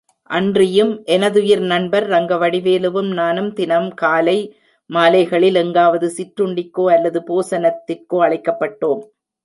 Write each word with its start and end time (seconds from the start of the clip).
அன்றியும் 0.29 0.93
எனதுயிர் 1.05 1.61
நண்பர் 1.63 2.05
ரங்கவடிவேலுவும் 2.07 3.11
நானும் 3.13 3.51
தினம் 3.53 3.91
காலை 3.93 4.37
மாலைகளில் 4.89 5.55
எங்காவது 5.55 6.09
சிற்றுண்டிக்கோ 6.17 6.85
அல்லது 6.95 7.21
போசனத்திற்கோ 7.29 8.19
அழைக்கப்பட்டோம். 8.27 9.03